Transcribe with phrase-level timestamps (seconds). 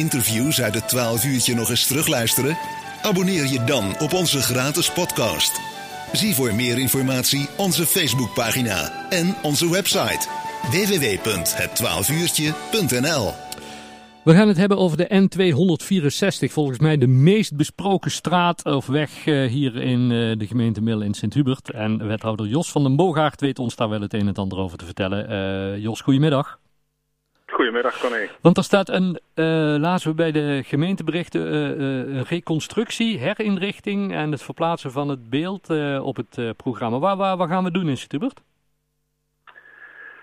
[0.00, 2.56] interviews uit het 12 uurtje nog eens terugluisteren?
[3.02, 5.60] Abonneer je dan op onze gratis podcast.
[6.12, 10.26] Zie voor meer informatie onze Facebookpagina en onze website
[10.70, 13.32] www.het12uurtje.nl
[14.24, 19.26] We gaan het hebben over de N264, volgens mij de meest besproken straat of weg
[19.26, 21.70] eh, hier in eh, de gemeente Mil in Sint-Hubert.
[21.70, 24.78] En wethouder Jos van den Boogaard weet ons daar wel het een en ander over
[24.78, 25.28] te vertellen.
[25.28, 26.58] Eh, Jos, goedemiddag.
[27.50, 28.28] Goedemiddag, Conné.
[28.42, 29.44] Want er staat een, uh,
[29.78, 35.70] lazen we bij de gemeenteberichten, uh, uh, reconstructie, herinrichting en het verplaatsen van het beeld
[36.00, 36.98] op het programma.
[36.98, 38.42] Waar, waar, waar, gaan we doen in Sint-Hubert?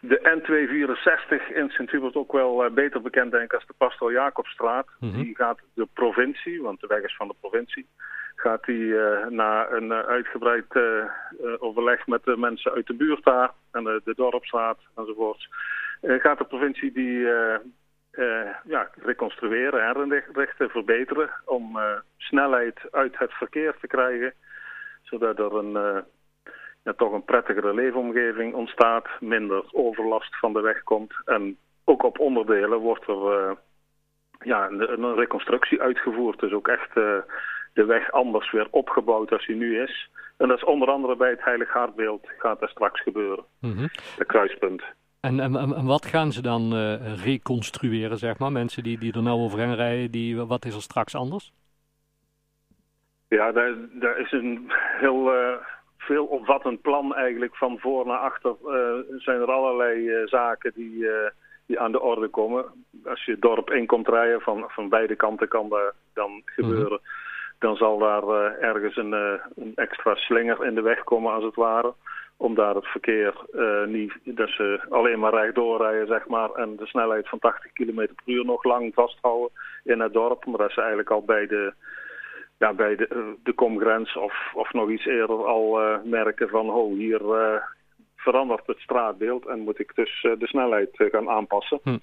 [0.00, 4.86] De N264 in Sint-Hubert, ook wel beter bekend denk ik als de Pastoor Jacobstraat.
[4.98, 5.22] Mm -hmm.
[5.22, 7.86] Die gaat de provincie, want de weg is van de provincie,
[8.36, 8.94] gaat die
[9.28, 10.78] na een uitgebreid
[11.58, 15.56] overleg met de mensen uit de buurt daar en de, de dorpsraad enzovoorts uh,
[16.02, 17.54] gaat de provincie die uh,
[18.12, 21.78] uh, ja, reconstrueren, herinrichten, verbeteren om
[22.16, 24.34] snelheid uit het verkeer te krijgen,
[25.02, 26.04] zodat er een,
[26.82, 32.18] ja, toch een prettigere leefomgeving ontstaat, minder overlast van de weg komt en ook op
[32.18, 33.56] onderdelen wordt er
[34.38, 36.94] ja, een, reconstructie uitgevoerd, dus ook echt
[37.72, 40.10] de weg anders weer opgebouwd als die nu is.
[40.36, 43.88] En dat is onder andere bij het Heilig Hartbeeld gaat er straks gebeuren, mm -hmm.
[44.16, 44.82] de kruispunt.
[45.20, 48.52] En, en, en, wat gaan ze dan uh, reconstrueren, zeg maar?
[48.52, 51.52] Mensen die, die er nou overheen rijden, die, wat is er straks anders?
[53.28, 55.54] Ja, daar, daar is een heel uh,
[55.98, 58.56] veel plan eigenlijk van voor naar achter.
[58.66, 61.06] Uh, zijn er allerlei zaken die,
[61.66, 62.64] die aan de orde komen.
[63.04, 66.82] Als je het dorp in komt rijden, van, van beide kanten kan dat dan gebeuren.
[66.82, 67.26] Mm -hmm.
[67.58, 69.12] Dan zal daar ergens een,
[69.56, 71.94] een extra slinger in de weg komen als het ware
[72.38, 76.76] om daar het verkeer uh, niet, dat ze alleen maar rechtdoor rijden, zeg maar, en
[76.76, 79.50] de snelheid van 80 km per uur nog lang vasthouden
[79.84, 80.46] in het dorp.
[80.46, 81.72] Maar dat ze eigenlijk al bij de,
[82.58, 86.70] ja, bij de, uh, de komgrens of, of nog iets eerder al uh, merken van,
[86.70, 87.20] oh, hier
[88.16, 91.80] verandert het straatbeeld en moet ik dus de snelheid gaan aanpassen.
[91.82, 91.98] Hm.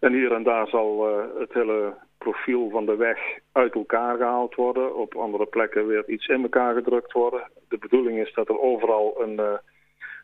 [0.00, 1.06] En hier en daar zal
[1.38, 3.18] het hele profiel van de weg
[3.52, 4.96] uit elkaar gehaald worden.
[4.96, 7.50] Op andere plekken weer iets in elkaar gedrukt worden.
[7.68, 9.52] De bedoeling is dat er overal een, uh,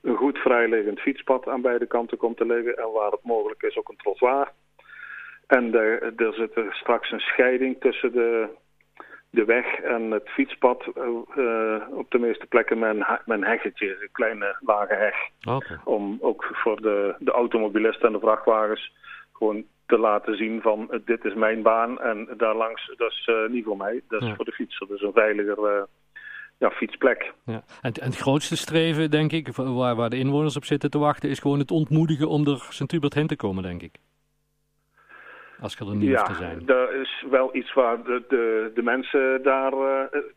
[0.03, 2.77] een goed vrijliggend fietspad aan beide kanten komt te liggen.
[2.77, 4.53] En waar het mogelijk is ook een trottoir.
[5.47, 8.49] En de, er zit er straks een scheiding tussen de,
[9.31, 10.85] de weg en het fietspad.
[11.37, 15.17] Uh, op de meeste plekken met een, met een heggetje, een kleine lage heg.
[15.57, 15.79] Okay.
[15.85, 18.93] Om ook voor de, de automobilisten en de vrachtwagens
[19.33, 23.29] gewoon te laten zien van uh, dit is mijn baan en daar langs, dat is
[23.31, 24.35] uh, niet voor mij, dat is ja.
[24.35, 24.87] voor de fietser.
[24.87, 25.83] Dus een veiliger uh,
[26.59, 27.33] ja, fietsplek.
[27.45, 27.63] Ja.
[27.83, 31.31] En, en, het grootste streven, denk ik, waar, waar de inwoners op zitten te wachten,
[31.31, 33.95] is gewoon het ontmoedigen om er Sint-Hubert heen te komen, denk ik.
[35.61, 36.67] Als er niet ja, te zijn.
[36.67, 39.71] dat is wel iets waar de, de, de mensen daar,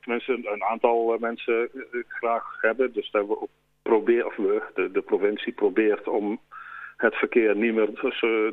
[0.02, 1.70] tenminste een aantal mensen
[2.08, 2.94] graag hebben.
[2.94, 3.48] Dus dat we
[3.82, 6.40] proberen, of we, de, de provincie probeert om
[6.98, 7.90] het verkeer niet meer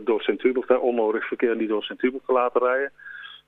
[0.05, 2.93] door Sint-Hubert, onnodig verkeer niet door Sint-Hubert te laten rijden.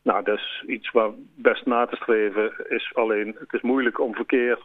[0.02, 2.90] Nou, dat is iets waar best na te streven is.
[2.94, 4.58] Alleen, het is moeilijk om verkeer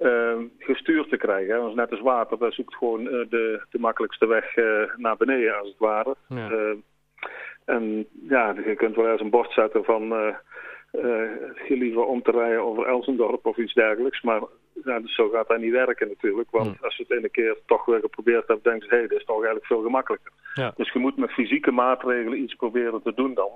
[0.00, 1.54] uh, gestuurd te krijgen.
[1.54, 1.60] Hè.
[1.60, 5.58] Want net als water, dat zoekt gewoon uh, de, de makkelijkste weg uh, naar beneden,
[5.58, 6.14] als het ware.
[6.28, 6.74] Ja.
[7.64, 10.12] en ja, je kunt wel eens een bord zetten van...
[10.12, 10.34] Uh,
[11.68, 14.22] liever om te rijden over Elsendorp of iets dergelijks.
[14.22, 14.42] Maar
[14.84, 16.50] ja, dus zo gaat dat niet werken natuurlijk.
[16.50, 16.76] Want Hmm.
[16.80, 19.24] als je het ene keer toch weer geprobeerd hebt, denk je, hé, hey, dit is
[19.24, 20.32] toch eigenlijk veel gemakkelijker.
[20.54, 20.72] Ja.
[20.76, 23.50] Dus je moet met fysieke maatregelen iets proberen te doen dan.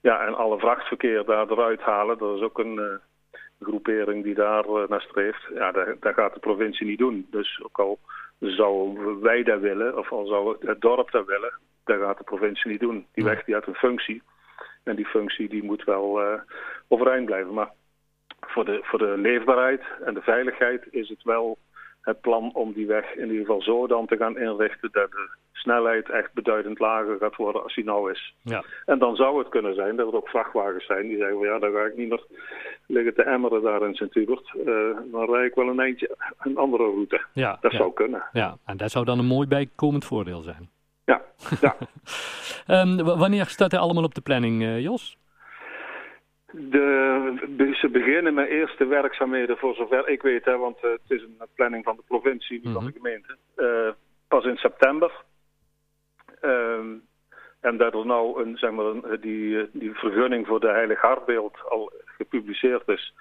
[0.00, 2.94] Ja, en alle vrachtverkeer daar eruit halen, dat is ook een uh,
[3.60, 5.42] groepering die daar uh, naar streeft.
[5.54, 7.26] Ja, dat, dat gaat de provincie niet doen.
[7.30, 7.98] Dus ook al
[8.38, 12.70] zouden wij dat willen, of al zou het dorp dat willen, dat gaat de provincie
[12.70, 13.06] niet doen.
[13.12, 13.30] Die Ja.
[13.30, 14.22] weg die had een functie.
[14.82, 16.40] En die functie die moet wel uh,
[16.88, 17.54] overeind blijven.
[17.54, 17.70] Maar
[18.54, 21.58] voor de, voor de leefbaarheid en de veiligheid is het wel
[22.00, 25.28] het plan om die weg in ieder geval zo dan te gaan inrichten dat de
[25.52, 28.34] snelheid echt beduidend lager gaat worden als die nou is.
[28.42, 28.64] Ja.
[28.86, 31.58] En dan zou het kunnen zijn dat er ook vrachtwagens zijn die zeggen van ja,
[31.58, 32.24] dan ga ik niet meer
[32.86, 34.54] liggen te emmeren daar in Sint-Hubert.
[34.54, 34.64] Uh,
[35.12, 37.20] dan rijd ik wel een eindje een andere route.
[37.32, 37.76] Ja, Dat ja.
[37.78, 38.22] zou kunnen.
[38.32, 40.70] Ja, en dat zou dan een mooi bijkomend voordeel zijn.
[41.04, 41.22] Ja,
[41.60, 41.76] ja.
[42.82, 45.16] Um, w- wanneer staat er allemaal op de planning, uh, Jos?
[46.56, 51.22] De, ze beginnen met eerste werkzaamheden voor zover ik weet, hè, want uh, het is
[51.22, 52.82] een planning van de provincie, niet mm -hmm.
[52.82, 53.36] van de gemeente.
[53.56, 53.92] Uh,
[54.28, 55.12] pas in september.
[56.42, 57.02] Um,
[57.60, 61.58] en dat er nou een, zeg maar, een, die, die vergunning voor de Heilig Hartbeeld
[61.68, 63.14] al gepubliceerd is.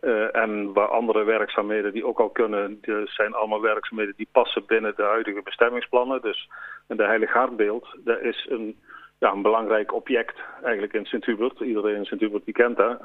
[0.00, 4.92] Uh, en waar andere werkzaamheden die ook al kunnen, zijn allemaal werkzaamheden die passen binnen
[4.96, 6.22] de huidige bestemmingsplannen.
[6.22, 6.48] Dus
[6.86, 8.78] en de Heilig Hartbeeld, dat is een
[9.20, 11.60] ja, een belangrijk object eigenlijk in Sint-Hubert.
[11.60, 13.00] Iedereen in Sint-Hubert die kent dat.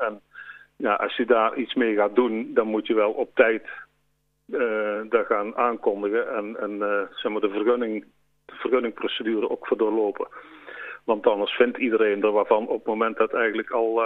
[0.00, 0.20] en
[0.76, 3.62] ja, als je daar iets mee gaat doen, dan moet je wel op tijd
[5.08, 6.78] daar gaan aankondigen en, en
[7.10, 8.04] zeg maar de, vergunning,
[8.44, 10.28] de vergunningprocedure ook voor doorlopen.
[11.04, 14.02] Want anders vindt iedereen er waarvan op het moment dat eigenlijk al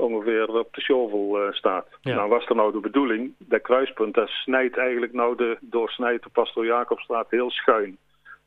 [0.00, 1.86] ongeveer op de shovel uh, staat.
[2.02, 6.30] Nou was er nou de bedoeling, dat kruispunt, dat snijdt eigenlijk nou de, doorsnijdt de
[6.30, 7.98] Pastoor Jacobstraat heel schuin.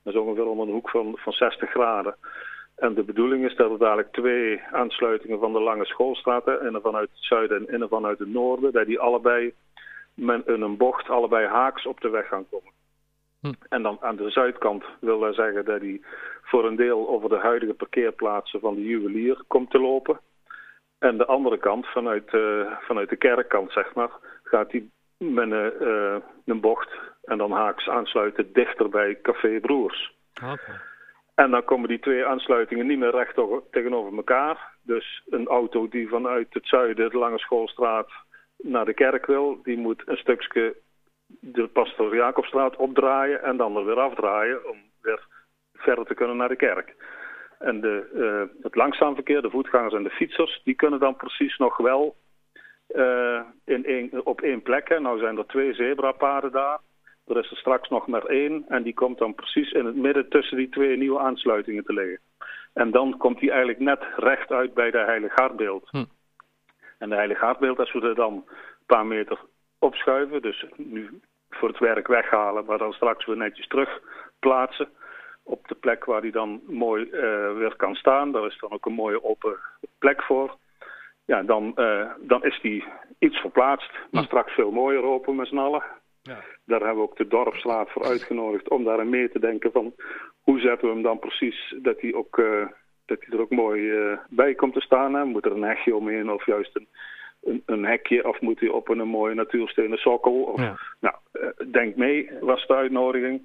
[0.03, 2.15] Dat is ongeveer om een hoek van, van 60 graden.
[2.75, 7.09] En de bedoeling is dat er dadelijk twee aansluitingen van de Lange Schoolstraat, en vanuit
[7.09, 9.53] het zuiden en een vanuit het noorden, dat die allebei
[10.13, 12.71] met een bocht allebei haaks op de weg gaan komen.
[13.41, 13.53] Hm.
[13.69, 16.01] En dan aan de zuidkant wil dat zeggen dat hij
[16.41, 20.19] voor een deel over de huidige parkeerplaatsen van de juwelier komt te lopen.
[20.99, 24.11] En de andere kant, vanuit, uh, vanuit de kerkkant zeg maar,
[24.43, 24.85] gaat hij
[25.17, 26.15] met een, uh,
[26.45, 26.89] een bocht
[27.23, 30.13] en dan haaks aansluiten dichter bij Café Broers.
[30.35, 30.79] Okay.
[31.35, 33.35] En dan komen die twee aansluitingen niet meer recht
[33.71, 34.71] tegenover elkaar.
[34.81, 38.11] Dus een auto die vanuit het zuiden, de Lange Schoolstraat,
[38.57, 40.75] naar de kerk wil, die moet een stukje
[41.39, 45.27] de Pastor Jacobstraat opdraaien en dan er weer afdraaien om weer
[45.73, 46.95] verder te kunnen naar de kerk.
[47.59, 51.57] En de, uh, het langzaam verkeer, de voetgangers en de fietsers, die kunnen dan precies
[51.57, 52.15] nog wel
[52.89, 54.99] uh, in één, op één plek.
[54.99, 56.79] Nou zijn er twee zebrapaden daar.
[57.27, 60.29] Er is er straks nog maar één en die komt dan precies in het midden
[60.29, 62.19] tussen die twee nieuwe aansluitingen te liggen.
[62.73, 65.89] En dan komt die eigenlijk net recht uit bij de Heilige Hartbeeld.
[65.89, 66.05] Hm.
[66.97, 68.45] En de Heilige Hartbeeld, als we er dan een
[68.85, 69.39] paar meter
[69.79, 74.01] opschuiven, dus nu voor het werk weghalen, maar dan straks weer netjes terug
[74.39, 74.89] plaatsen,
[75.43, 78.31] op de plek waar hij dan mooi uh, weer kan staan.
[78.31, 79.59] Daar is dan ook een mooie open
[79.99, 80.57] plek voor.
[81.25, 82.83] Ja, dan, uh, dan is die
[83.19, 84.27] iets verplaatst, maar hm.
[84.27, 85.83] straks veel mooier open met z'n allen.
[86.21, 86.43] Ja.
[86.65, 89.93] Daar hebben we ook de dorpslaat voor uitgenodigd om daar mee te denken van
[90.41, 92.67] hoe zetten we hem dan precies dat hij, ook, uh,
[93.05, 93.91] dat hij er ook mooi
[94.29, 95.13] bij komt te staan.
[95.13, 95.25] Hè?
[95.25, 96.87] Moet er een hegje omheen of juist een,
[97.43, 100.41] een, een, hekje of moet hij op een, mooie natuurstenen sokkel?
[100.41, 100.77] Of, ja.
[100.99, 101.15] Nou,
[101.71, 103.41] denk mee was de uitnodiging.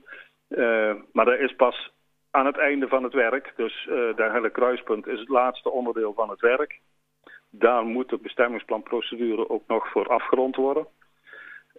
[1.12, 1.92] Maar dat is pas
[2.30, 3.52] aan het einde van het werk.
[3.56, 6.80] Dus uh, de hele kruispunt is het laatste onderdeel van het werk.
[7.50, 10.86] Daar moet de bestemmingsplanprocedure ook nog voor afgerond worden.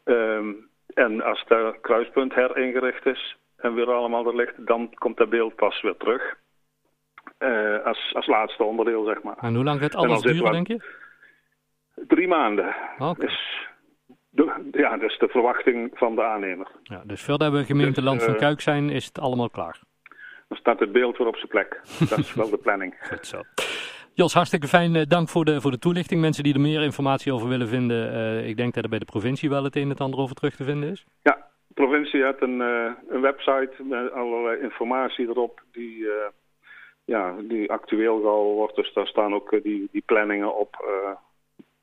[0.06, 5.30] Um, en als de kruispunt heringericht is en weer allemaal er ligt, dan komt dat
[5.30, 6.38] beeld pas weer terug.
[7.40, 9.38] Uh, als, als laatste onderdeel, zeg maar.
[9.38, 10.82] En hoe lang gaat alles duren, denk je?
[11.96, 12.76] Drie maanden.
[12.98, 13.16] Okay.
[13.26, 13.68] Dus
[14.72, 16.68] ja, dat is de verwachting van de aannemer.
[16.84, 19.80] Ja, dus voordat we gemeente Land van eh, Kuik zijn, is het allemaal klaar?
[20.48, 21.82] Dan staat het beeld weer op zijn plek.
[22.10, 22.96] Dat is wel de planning.
[23.10, 23.42] Goed zo.
[24.14, 24.96] Jos, hartstikke fijn.
[24.96, 26.22] Eh, dank voor de, voor de toelichting.
[26.22, 29.06] Mensen die er meer informatie over willen vinden, uh, ik denk dat er bij de
[29.06, 31.06] provincie wel het een en het ander over terug te vinden is.
[31.22, 36.08] Ja, de provincie heeft een, uh, een website met allerlei informatie erop die,
[37.06, 38.76] ja, die actueel gehouden wordt.
[38.76, 40.76] Dus daar staan ook die, die planningen op.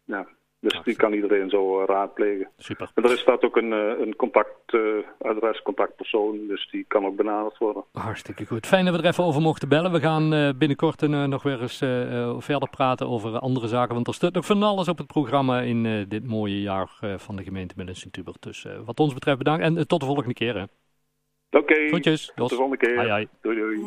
[0.04, 0.26] ja,
[0.68, 2.48] dus die kan iedereen zo uh, raadplegen.
[2.56, 2.90] Super.
[2.94, 7.58] En er staat ook een, uh, een contactadres, uh, contactpersoon, dus die kan ook benaderd
[7.58, 7.84] worden.
[7.92, 8.66] Hartstikke goed.
[8.66, 9.92] Fijn dat we er even over mochten bellen.
[9.92, 11.78] We gaan binnenkort nog weer eens
[12.44, 16.06] verder praten over andere zaken, want er staat nog van alles op het programma in
[16.08, 18.42] dit mooie jaar van de gemeente Midden Sint-Hubert.
[18.42, 20.66] Dus wat ons betreft bedankt en tot de volgende keer.
[21.50, 21.88] Oké,
[22.34, 23.28] tot de volgende keer.
[23.40, 23.84] Doei doei.